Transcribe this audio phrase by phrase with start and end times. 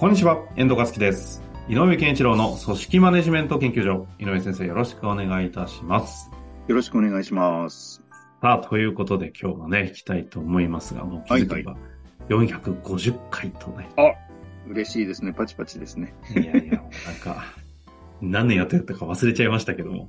[0.00, 1.42] こんにちは、遠藤和樹です。
[1.68, 4.06] 井上健一郎の組織マネジメント研究所。
[4.18, 6.30] 井上先生、よろしくお願いいたします。
[6.68, 8.02] よろしくお願いします。
[8.40, 11.76] さあ、ということで今日はね、行きたいと思いますが、もう気づけば
[12.30, 13.90] 450回とね。
[14.70, 15.34] 嬉しいですね。
[15.34, 16.14] パチパチですね。
[16.34, 17.44] いやいや、なんか、
[18.22, 20.08] 何年やってたか忘れちゃいましたけども。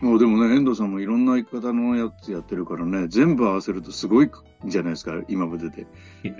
[0.00, 4.30] もうでもね、遠藤さんもいろんな言い方のやつやってるからね、全部合わせるとすごいん
[4.68, 5.86] じゃないですか、今までで。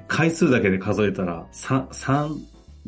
[0.09, 2.33] 回数だけで数えたら、3、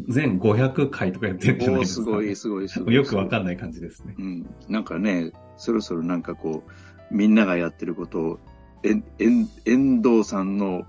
[0.09, 2.95] 3500回とかやってるんじゃないですか、すごい、すごい、すごい。
[2.95, 4.15] よくわかんない感じですね。
[4.19, 4.47] うん。
[4.69, 6.65] なんかね、そろそろなんかこ
[7.11, 8.39] う、みんながやってることを、
[8.83, 10.85] えん、えん、遠藤さんの、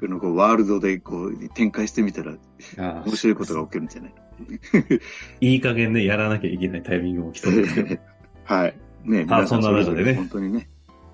[0.00, 2.36] このこうワールドでこう展開してみたら
[2.78, 4.12] あ面白いことが起きるんじゃない？
[5.52, 7.98] いい加減ね、やらなきゃいけないタイミングも来そうです。
[8.44, 8.78] はい。
[9.04, 10.68] ねあ皆さんそんな中でねそれぞれ本当にね、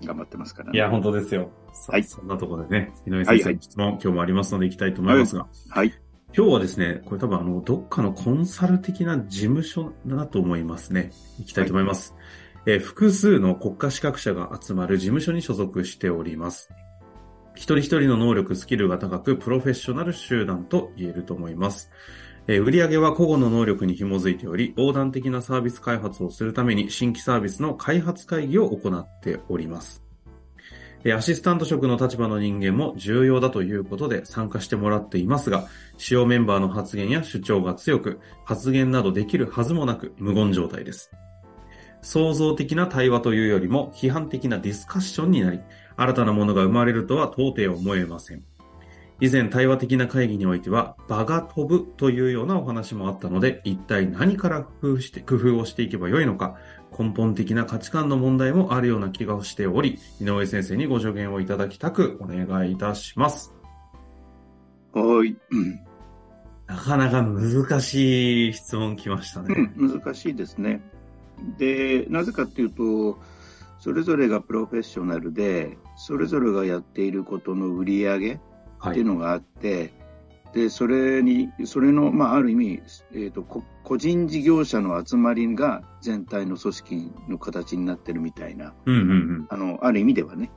[0.05, 0.77] 頑張ってますからね。
[0.77, 1.51] いや、本当ですよ。
[1.89, 5.93] はいそんなところでね、井上先生はいはいの質問、今日もありますので行きたいと思いますが、はい。
[6.37, 11.13] 今日はですね、これ多分あの、どっかのコンサル的な事務所だと思いますね。
[11.39, 12.17] 行きたいと思います。
[12.67, 16.71] えー複数の国家資格者が集まる事務所に所属しております。
[17.55, 21.93] 一人一人の能力、スキルが高く、プロフェッショナル集団と言えると思います。
[22.49, 30.04] えー売上は個々の能力に紐づいており、横断的なサービス開発をするために新規サービスの開発会議を行っております。
[31.13, 35.67] アシスタント職の立場の人間も重要だということで参加してもらっていますが、
[35.99, 41.11] 主要メンバーの発言や主張が強く、発言などできるはずもなく無言状態です。
[42.01, 45.61] 創造的な対話というよりも批判的なディスカッションになり、
[45.97, 48.43] 新たなものが生まれるとは到底思えません。
[49.21, 56.57] 以前対話的な会議においては、場が飛ぶというようなお話もあったので、一体何から工夫して、工夫をしていけばよいのか、
[56.97, 63.55] 根本的な価値観の問題もあるような気がしており、井上先生にご助言をいただきたくお願いいたします。
[64.93, 65.37] はい。
[65.51, 65.81] うん
[66.67, 69.73] なかなか難しい質問来ましたね。
[69.77, 70.81] うん、難しいですね。
[71.59, 73.19] で、なぜかっていうと、
[73.79, 78.39] それぞれがプロフェッショナルで、それぞれがやっていることの売り上げっ
[78.79, 79.93] はいていうのがあって、
[80.53, 82.83] で、それに、それの、まあ、ある意味、
[83.13, 89.47] えっ、と、こ個人事業者の集まりが全体の組織の形になってるみたいな、うんうんうん。
[89.51, 90.51] あの、ある意味ではね、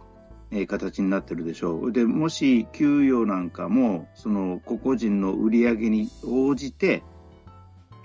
[0.50, 1.92] えー形になってるでしょう。
[1.92, 7.04] で、もし、給与なんかも、その、個々人の売り上げに応じて、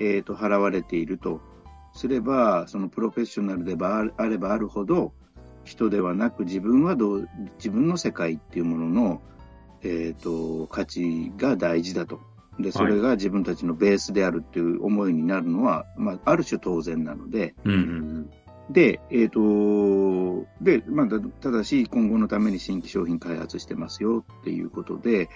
[0.00, 1.40] えっ、と、払われていると
[1.94, 5.12] すれば、そのプロフェッショナルでばあればあるほど、
[5.62, 7.28] 人ではなく自分はどう、
[7.58, 9.22] 自分の世界っていうものの、
[9.82, 12.31] えっ、と、価値が大事だと。
[12.58, 18.30] で、それが自分たちのベースであるっていう思いになるのは、まあ、ある種当然なので、うんうん
[18.70, 25.28] で、えっ、と、で、まあ、たただし、今後のために新規商品開発してますよっていうことで、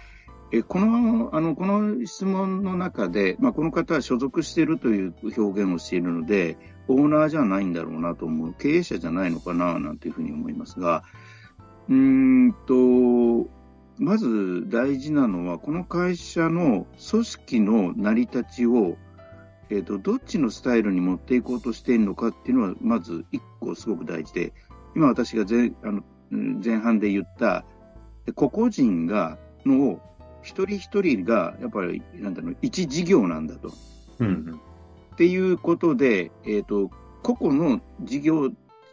[0.53, 6.57] えこの、あの、この質問の中で、まあ、この方は所属しているという表現をしているので、
[6.89, 11.03] オーナーじゃないんだろうなと思う、経営者じゃないのかな、なんていうふうに思いますが、
[11.89, 12.75] うーんと、
[14.07, 18.97] まず大事なのは、この会社の組織の成り立ちを、
[19.69, 24.53] えっ、と、どっちのスタイルに持っていこうとしているのかっていうのは、まず一個すごく大事で、
[24.95, 27.65] 今私が前あのうん前半で言った、
[28.27, 30.01] で個々人が、の、
[30.41, 33.73] 一人一人が、やっぱり、なんだろう、一事業なんだと。
[34.21, 34.27] うん。
[34.29, 34.61] うん
[35.15, 36.91] っていうことで、えっ、と、
[37.25, 38.51] 個々の事業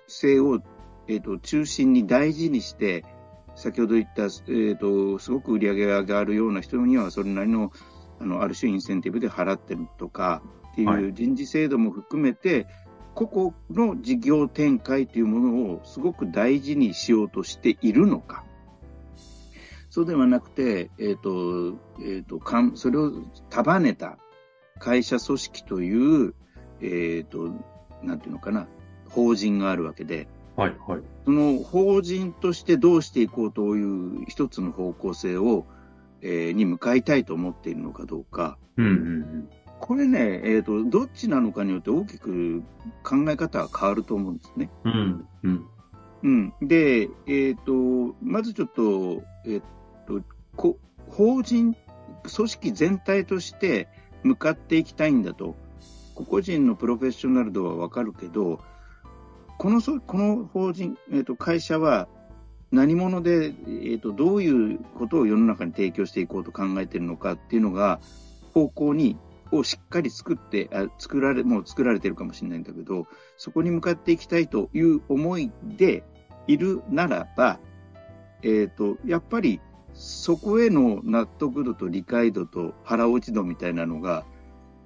[0.08, 0.60] 性を、
[1.08, 3.06] えっ、と、中心に大事にして、
[3.56, 7.72] 先ほど言った、えっ、と、すごく売り上げが上がるような人には、それなりの、
[8.20, 10.42] あの、ある種インセンティブで払ってるとか、
[10.72, 12.68] っていはう人事制度も含めて、
[13.14, 18.44] 個々の事業展開というものをすごく大事にしようとしているのか。
[19.90, 23.12] そうではなくて、えっ、と、えっ、と、かん、それを
[23.52, 24.18] 束ねた
[24.80, 26.34] 会社組織という、
[26.82, 27.52] えっ、と、
[28.02, 28.68] なんていうのかな、
[29.10, 31.02] 法人があるわけで、はいはい。
[31.26, 35.66] その法人としてどうしていこうという一つの方向性を、
[36.22, 38.58] えーに向かいたいと思っているのかどうか。
[38.78, 39.50] うんうん
[39.86, 42.64] これね、えっ、と、どっちなのかによって大きく
[43.04, 44.70] 考え方は変わると思うんですね。
[44.86, 45.28] うん。
[45.44, 45.66] うん。
[46.24, 46.54] うん。
[46.62, 49.62] で、えっ、と、まずちょっと、えっ、
[50.08, 50.22] と、
[50.56, 50.80] こ
[51.10, 51.76] 法人、
[52.34, 53.90] 組織全体として
[54.24, 55.58] 向かっていきたいんだと、
[56.16, 58.62] 個々人のプロフェッショナル度はわかるけど、
[59.58, 62.08] このこの法人、えーと、会社は
[62.72, 68.00] 何者で、えーと、どういうことを世の中に提供していこうと考えているのかっていうのが、
[68.54, 69.18] 方向に
[69.52, 73.08] をしっかり作ってあ作られ、もう作られてるかもしれないんだけど、
[73.38, 76.04] そこに向かっていきたいという思いで
[76.48, 77.60] いるならば、
[78.42, 79.62] え、ー、と、やっぱり
[79.94, 84.26] そこへの納得度と理解度と腹落ち度みたいなのが、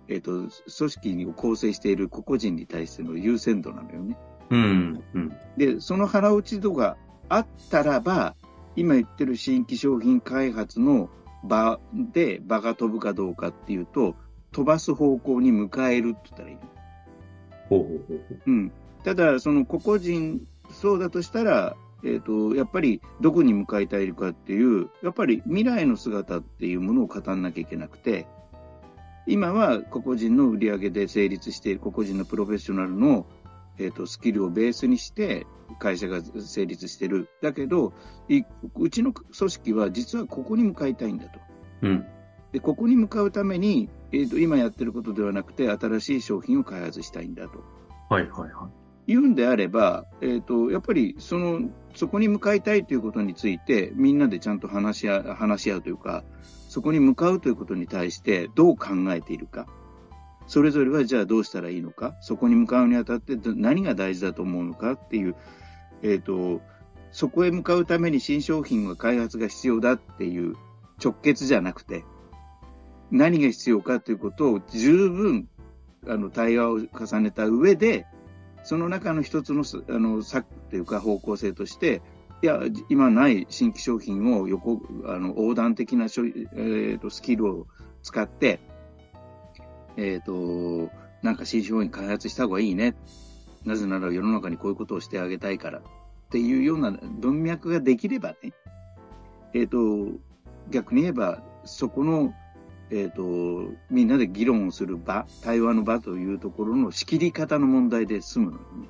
[0.09, 0.51] え、ー、と、組
[0.91, 4.17] 織を構成している個々人に対しての優先度なのよね。
[4.49, 5.03] うん。
[5.13, 6.97] うん、で、その腹落ち度が
[7.29, 8.35] あったらば、
[8.75, 11.09] 今言ってる新規商品開発の
[11.43, 14.15] 場で場が飛ぶかどうかっていうと、
[14.51, 16.57] 飛ばす方向に迎えるって言ったらいい。
[17.69, 18.71] ほうほうほううん。
[19.03, 20.41] ただ、その個々人、
[20.71, 28.27] そうだとしたら、えっ、ー、と、やっぱりどこに向かいたいかっていう、やっぱり未来の姿っていうものを語らなきゃいけなくて、
[29.25, 33.25] 今は個々人の売り上げで成立している個々人のプロフェッショナルの、
[33.79, 35.45] えーと、スキルをベースにして
[35.79, 37.29] 会社が成立している。
[37.41, 37.93] だけど
[38.75, 41.39] うちの組織は実はここに向かいたいんだと。
[41.83, 42.05] うん、
[42.51, 47.63] でここに向かうために、えーと、今やってることではなくて新しい商品を開発したいんだと。
[48.09, 48.87] はいはいはい。
[49.07, 56.23] 言うんであれば、えーと、やっぱりそのそこに向かいたいということについてみんなでちゃんと話し合話し合うというか
[56.67, 59.65] そこに向かうということに対してどう考えているか
[60.47, 62.15] それぞれはじゃあどうしたらいいのか？
[62.21, 65.35] そこに向かうにあたって何が大事だと思うのかっていう、
[66.01, 66.61] えーと、
[67.11, 70.55] そこへ向かうために新商品は開発が必要だっていう
[71.03, 72.05] 直結じゃなくて
[73.11, 75.49] 何が必要かということを十分
[76.07, 78.05] あの対話を重ねた上で
[78.63, 82.01] その中の一つのあの策というか方向性として、
[82.41, 82.59] いや、
[82.89, 87.67] 今ない新規商品を横あの横断的な、えーと、スキルを
[88.03, 88.59] 使って、
[89.97, 90.91] えっ、ー、と、
[91.21, 92.95] なんか新商品開発した方がいいね。
[93.65, 95.81] なぜなら世の中にこういうことをしてあげたいからっ
[96.29, 98.53] ていうような文脈ができればね、
[99.53, 100.17] えっ、ー、と、
[100.69, 102.33] 逆に言えば、そこの
[102.89, 108.89] えっ、ー、と、みんなで議論をする場、対話の場というところの仕切り方の問題で済むのね。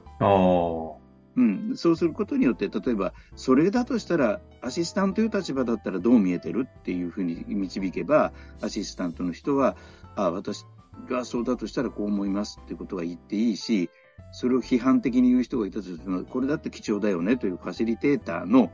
[1.36, 1.74] うん。
[1.75, 9.75] そうすることによって、例えば、それだとしたら、アシスタントという立場だったらどう見えてるっていうふうに導けば、アシスタントの人は、
[10.15, 10.65] あ私
[11.09, 13.89] がそうだとしたらこう思いますっていうことは言っていいし、
[14.31, 18.71] それを批判的に言う人がいたとしても、これだって貴重だよねというファシリテーターの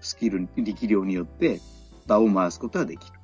[0.00, 1.60] スキル、力量によって
[2.06, 3.18] 場を回すことはできる。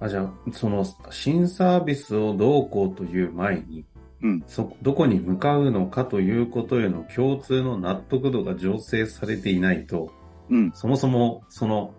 [0.00, 3.84] あ、じゃあ、その、新サービスをどうこうという前に、
[4.22, 10.12] うん、そ、どこに向かうのかということへの共通の納得度が醸成されていないと、
[10.50, 11.94] うん、そもそも、その、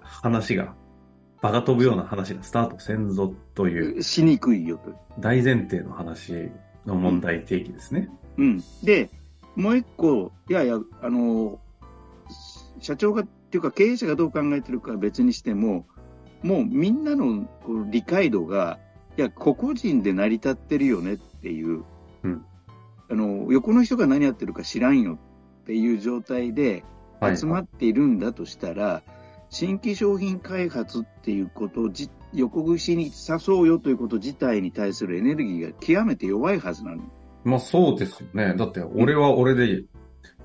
[0.00, 0.74] 話が、
[1.42, 4.02] 場が飛ぶような話がスタートせんぞという。
[4.02, 4.94] しにくいよと。
[5.18, 6.50] 大前提の話
[6.86, 8.08] の問題提起ですね。
[8.38, 8.46] うん。
[8.46, 9.10] うん、で、
[9.56, 11.58] もう一個、いやいや、あの、
[12.80, 15.84] 社長が、っていうか経営者がどう考えてるかは別にしても、
[16.42, 18.78] もうみんなのこの理解度が、
[19.18, 21.82] いや、個々人で成り立ってるよねっていう、
[22.22, 22.44] うん、
[23.10, 25.18] あの、横の人が何やってるか知らんよ
[25.62, 26.84] っていう状態で
[27.20, 29.02] 集まっているんだとしたら、はい、
[29.52, 37.02] 新規商品開発っていうことをじ横串に誘うよということ自体に対するエネルギーが極めて弱いはずなの。
[37.44, 38.54] まあそうですよね。
[38.56, 39.84] だって俺は俺で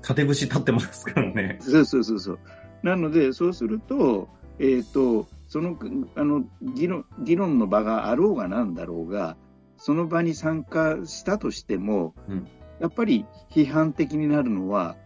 [0.02, 1.56] 縦串立ってますからね。
[1.64, 2.38] そうそうそうそう。
[2.82, 5.78] なので、そうすると、えっ、ー、と、その
[6.14, 9.38] あの議論議論の場があろうがなんだろうが、
[9.78, 12.46] その場に参加したとしても、うん、
[12.78, 14.96] やっぱり批判的になるのは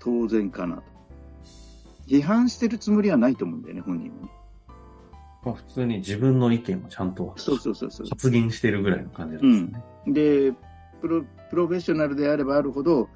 [0.00, 0.93] 当然かなと。
[2.06, 4.28] 批判してるつもりはないと思うんだよね、本人はね。
[5.44, 9.82] まあ、普通に自分の意見をちゃんと発言してるぐらいの感じなんですね。
[10.06, 10.52] うん、で
[11.00, 13.08] プロ、プロフェッショナルであればあるほど、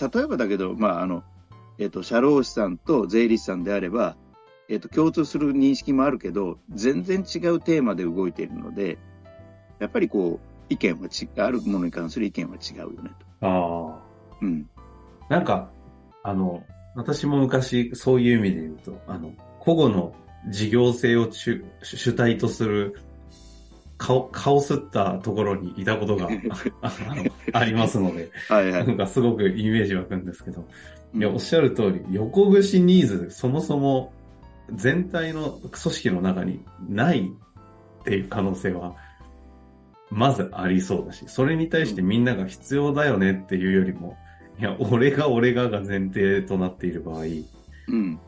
[0.00, 1.22] 例えばだけど、まああの
[1.78, 4.16] えーと社労士さんと税理士さんであれば、
[4.70, 8.98] えっ、ー、と、共通する認識もあるけど、全然違うテーマで動いているので、
[9.80, 13.46] やっぱりこう、意見はち、あるものに関する意見は違うよねと。
[13.46, 14.02] ああ。
[14.40, 14.70] うん。
[15.28, 15.72] なんか、
[16.22, 16.62] あの、
[16.94, 20.14] 私も昔そういう意味で言うと、あの、個々の
[20.48, 22.96] 事業性を主主体とする
[23.98, 26.28] 顔、顔すったところにいたことが
[26.80, 26.92] あ
[27.52, 30.66] ありますので、はいはい、なんかすごくイメージ湧くんですけど、
[31.14, 34.12] いや、おっしゃる通り、横串ニーズ、そもそも
[34.72, 37.30] 全体の組織の中にない
[38.00, 38.96] っていう可能性は、
[40.10, 44.16] まずありそうだし、それに対してみんなが必要だよねっていうよりも、
[44.60, 47.24] いや、俺が俺がが前提となっている場合、
[47.88, 48.20] うん。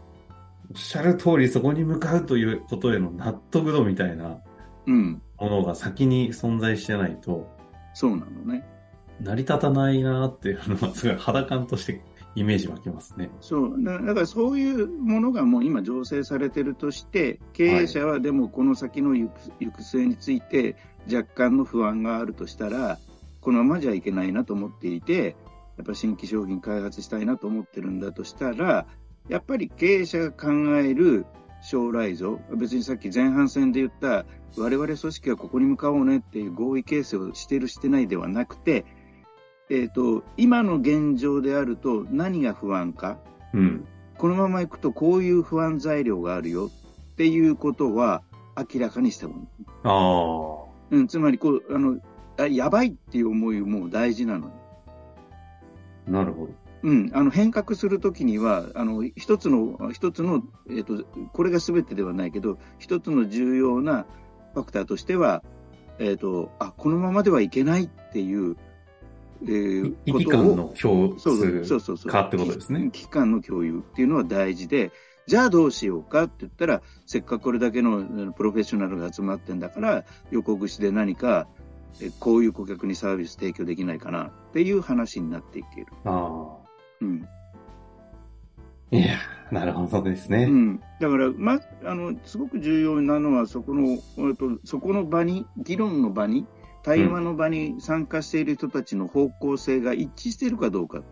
[0.71, 4.39] おっしゃる通りそこに向かうということへの納得度みたいな
[4.87, 5.23] うん。
[5.39, 7.49] ものが先に存在してないと、
[7.95, 8.65] そうなのね。
[9.21, 12.03] 成り立たないなっていうのは、すごい肌感として
[12.35, 13.31] イメージ湧きますね。
[13.41, 13.75] そう。
[13.83, 19.31] だだからそういうものがもう今醸成されてるとして、経営者はでもこの先の行
[19.71, 20.77] く末について
[21.13, 22.99] 若干の不安があるとしたら、
[23.41, 25.37] このままじゃいけないなと思っていて、
[25.77, 28.87] やっぱ新規商品開発したいなと思ってるんだとしたら、
[29.29, 31.27] やっぱり経営者が考える
[31.63, 34.27] 将来像、別にさっき前半戦で言った、
[34.57, 38.85] 我々組織はここに向かおうねっていう合意形成をしてるしてないではなくて、
[39.71, 43.19] えっ、と、今の現状であると何が不安か、
[43.55, 43.87] うん。
[44.19, 46.71] このままいくとこういう不安材料があるよ
[47.13, 48.23] っていうことは
[48.57, 49.47] 明らかにした方がいい。
[49.85, 50.73] ああ。
[50.91, 51.99] うん、つまりこう、あの、
[52.39, 54.62] あやばいっていう思いも大事なのに。
[56.07, 56.53] なるほど。
[56.83, 64.07] うん、あの変革するときには、あの一つの、一つの、えっ、と、これが全てではないけど、一つの重要な
[64.55, 65.45] ファクターとしては、
[66.01, 68.57] えっ、と、あ、このままではいけないっていう、
[69.45, 72.13] えー危機ことを感の共そうそう通そうそうそう。
[72.13, 72.91] かってことですね。
[72.93, 74.91] 危機感の共有っていうのは大事で、
[75.27, 81.62] じゃあどうしようかって言ったら、せっかくこれだけのうんプロフェッショナルが集まってんだから、横串で何か、え
[82.19, 85.87] こういう顧客にサービス提供できないかなっていう話になっていける。
[86.05, 86.59] あ
[87.01, 87.23] うん。
[87.25, 88.97] あ。
[88.97, 89.17] いや、
[89.51, 90.45] なるほどですね。
[90.45, 90.81] うん。
[91.01, 96.47] だから、ま、あの、すごく重要なのは、そこの、えっと、そこの場に、議論の場に、
[96.83, 101.03] 対話の場に参加している人たちの方向性が一致しているかどうかっ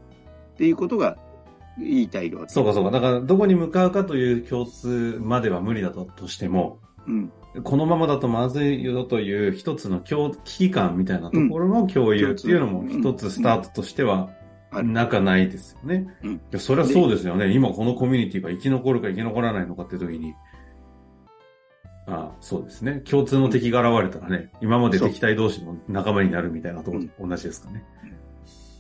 [0.57, 1.17] ていうことが
[1.79, 2.53] 言いたいわけ。
[2.53, 2.91] そうかそうか。
[2.91, 7.33] だから、どこに向かうかという共通までは無理だととしても、うん。
[7.65, 14.31] このままだとまずいよという一つの共危機感みたいなところの共有っていうのも一つスタートとしては
[14.71, 16.17] なかないですよね。
[16.23, 17.53] うんいやそれはそうですよね。
[17.53, 20.35] 今このコミュニティが生き残るか生き残らないのかっていう時に、
[22.07, 23.03] ああそうですね。
[23.05, 27.85] 共通の敵が現れたらね、今まで敵対同士の仲間になるみたいなところと同じですかね。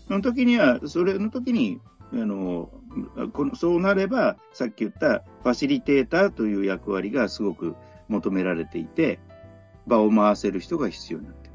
[0.06, 1.80] その時には、それの時に、
[2.12, 2.70] あの、
[3.32, 7.76] このそうなれば、さっき言ったファシリテーターという役割がすごく
[8.10, 9.18] 求められていて、
[9.86, 11.50] 場を回せる人が必要になって。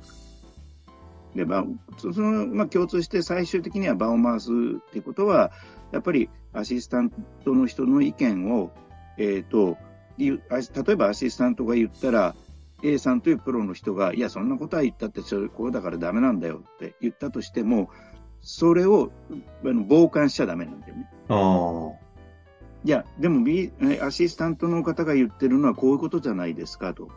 [1.36, 1.66] で、まあ、
[2.00, 5.52] その、まあ、共通して最終的には場を回すっていうことは、
[5.92, 7.12] やっぱりアシスタン
[7.44, 8.72] トの人の意見を、
[9.18, 9.78] えっ、と、
[10.18, 10.40] 例
[10.94, 12.36] えばアシスタントが言ったら、
[12.84, 17.90] A さんというプロの人が、いや、そんなことは言ったって、それ、こうだからダメなんだよって言ったとしても、
[18.42, 19.12] それを
[19.64, 21.10] あの傍観しちゃダメなんだよね。
[22.86, 27.10] いや、でも、B、えアシスタントの方が言ってるのはこういうことじゃないですかと。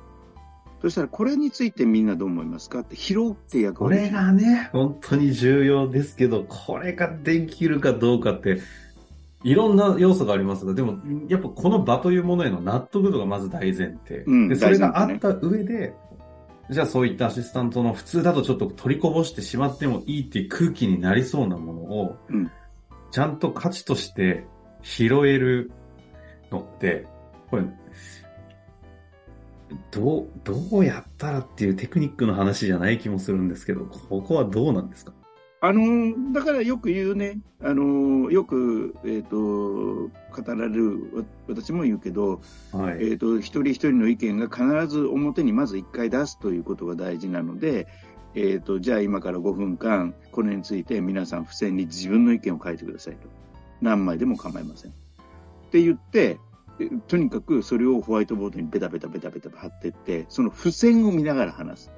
[0.80, 3.98] そしたら、これについてみんなどう思いますかって拾うって役こ割。
[3.98, 8.60] れがね、本当に重要ですけど、これができるかどうかって、
[9.44, 10.98] いろんな要素がありますが、でも、
[11.28, 14.24] やっぱこの場というものへの納得度がまず大前提。
[14.26, 15.92] うんで、それがあった上で、
[16.70, 22.50] じゃあそういったアシスタントの普通だとちょっと取りこぼしてしまってもいいっていう空気になりそうなものを、うん
[23.10, 24.44] ちゃんと価値として
[24.82, 25.70] 拾える
[26.50, 27.06] のって、
[27.50, 27.64] これ、
[29.90, 35.12] どう、どうやったらっていうテクニックの話じゃない気もするんですけど、ここはどうなんですか？
[35.60, 40.10] あのーだからよく言うね、あのーよく、えっ、と、語
[40.46, 42.40] られる、わ私も言うけど、
[42.72, 43.10] はい。
[43.10, 47.88] えっ、と、一人一人の意見が必ず表にまず一回出すということが大事なので、
[48.34, 53.28] えっ、と、じゃあ今から5分間、これについて皆さん付箋に自分の意見を書いてくださいと。
[53.80, 54.90] 何枚でも構いません。
[54.90, 54.94] っ
[55.70, 56.38] て言って、
[56.80, 61.90] えとにかくそれをホワイトボードにベタベタベタベタ貼ってって、その付箋を見ながら話す。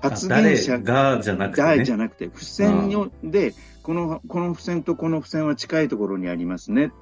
[0.00, 1.76] 発言者誰がじゃなくて、ね。
[1.76, 6.94] がじゃなくて、付箋をで、この、この付箋とこの付箋は近いところにありますねって。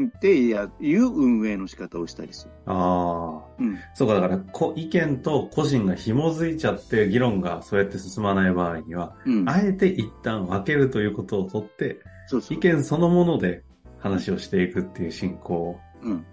[0.00, 2.52] ってや、いう運営の仕方をしたりする。
[2.66, 3.46] ああ。
[3.58, 3.78] うん。
[3.94, 9.48] そうか、だから、こ意見と個人が紐づいちゃって、議論がそうやって進まない場合には、うん。
[9.48, 12.56] あえて一旦分けるということをとって、そうそう。
[12.56, 13.64] 意見そのもので
[13.98, 15.80] 話をしていくっていう進行。
[16.02, 16.26] うん。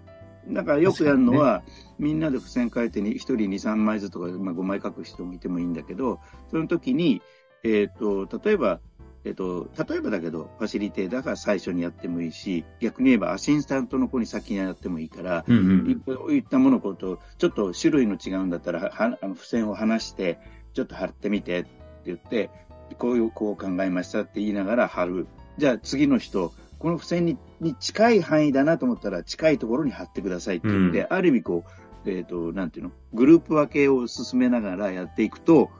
[0.48, 1.62] だからよくやるのは、
[1.98, 7.20] みんなで付箋書いてに1人2、3枚ずつとか、まあ、5枚書く人もいてもいいんだけど、その時に、
[7.64, 8.80] えっ、と、例えば、
[9.24, 15.96] えっ、と、例えばだけど、ファシリテーターが最初にやってもいいし、逆に言えばアシスタントの子に先にやってもいいから、うんうんい
[16.28, 20.38] 言ったものこと、ちょっと種類の違うんだったら、はあの付箋を離して、
[20.74, 21.70] ちょっと貼ってみてって
[22.04, 22.50] 言って、
[22.98, 25.26] こういう、こう考えましたって言いながら貼る。
[25.58, 31.64] じゃあ次の人、この付箋にに近い範囲だなと思ったら、近いところに貼ってくださいって言って、うある意味こ
[32.04, 35.70] う、えっ、と、なんていうの、グループ分けを進めながらやっていくと、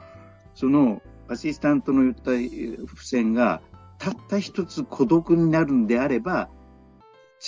[0.54, 3.60] その、アシスタントの言ったえー付箋が、
[3.98, 6.48] たった一つ孤独になるんであれば、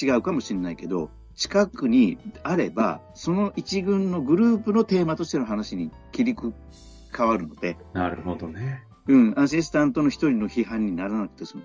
[0.01, 7.77] 違うかもしれないけど、近くにあれば、その一軍のグループのテーマとしての話に切り替わるので。
[7.93, 8.83] なるほどね。
[9.07, 11.63] うん、アシスタントの一人の批判にならなくて済む。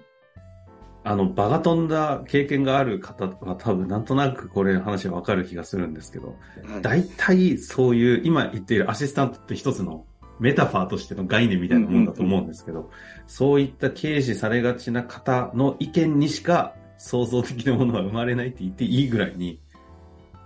[1.06, 10.06] あの、場が飛んだ経験がある方は多分なんとなくこれ話わかる気がするんですけど、はい、大体そういう、今言っているアシスタントって一つの
[10.40, 12.90] メタファーとしての概念みたいなもんだと思うんですけど、
[13.28, 19.60] そういった軽視されがちな方の意見にしか創造的なものは生まれないって言っていいぐらいに、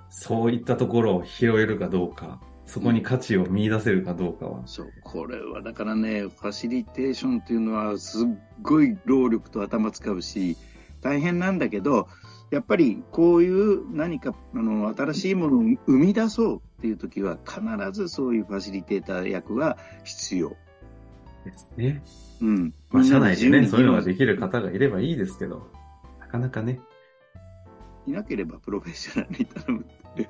[0.09, 4.67] そういったところを拾えるかどうか、そこに価値を見出せるかどうかは。
[4.67, 8.27] そう、これはだからね、ファシリテーションっていうのはすっ
[8.61, 10.57] ごい労力と頭使うし、
[11.01, 12.09] 大変なんだけど、
[12.51, 20.55] やっぱりこういう何かあの新しいものを生み出そうっていう時は必ずそういうファシリテーター役は必要。
[21.45, 22.03] ですね。
[22.41, 22.73] うん。
[22.91, 25.71] まあ社内でね、そういうのができる方がいればいいですけど、
[26.19, 26.81] なかなかね。
[28.05, 30.29] いなければプロフェッショナルに頼むって。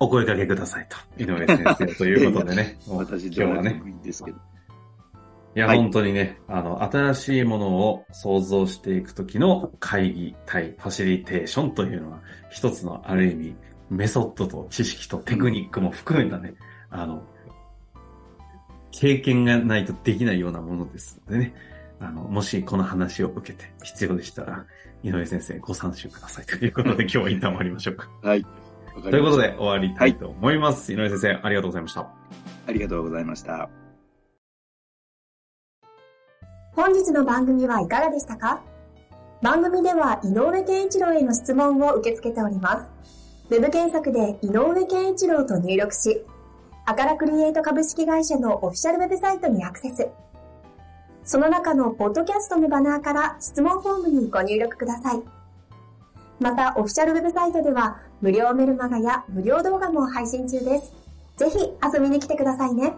[0.00, 0.96] お声掛けくださいと。
[1.22, 2.78] 井上先生ということでね。
[2.88, 3.82] 私、今日はね。
[3.84, 4.38] いいんですけど。
[4.38, 13.56] いや、はい、本当にね、あの、新しいものを想像していくときの会議対ファシリテーションというのは、一つのある意味、
[13.90, 16.54] メソッドと知識とテクニックも含めたね、
[16.88, 17.22] あの、
[18.92, 21.54] 経験がないとできないようなものですのでね、
[21.98, 24.64] あの、もしこの話を受けて必要でしたら、
[25.02, 28.08] 井上先生ご参集くださいということで 今日は一旦終わりましょうか。
[28.22, 28.46] はい。
[28.94, 30.92] ということで終わりたいと思います。
[30.92, 32.00] はい、井上先生、ありがとうございました。
[32.66, 33.68] ありがとうございました。
[36.72, 38.62] 本日の番組はいかがでしたか？
[39.42, 42.90] 番組では井上健一郎への質問を受け付けております。
[43.50, 46.24] ウェブ検索で井上健一郎と入力し、
[46.86, 50.08] アカラクリエイト株式会社のオフィシャルウェブサイトにアクセス。
[51.24, 55.22] その中のポッドキャストのバナーから質問フォームにご入力ください。
[56.38, 60.92] また、オフィシャルウェブサイトでは無料メルマガや無料動画も配信中です。
[61.38, 62.92] ぜひ遊びに来てくださいね。